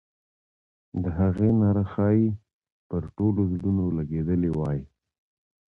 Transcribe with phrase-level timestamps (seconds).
[1.03, 2.27] د هغې ناره ښایي
[2.89, 4.79] پر ټولو زړونو لګېدلې وای.